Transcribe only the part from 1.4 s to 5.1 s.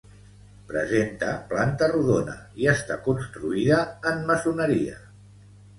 planta rodona i està construïda en maçoneria.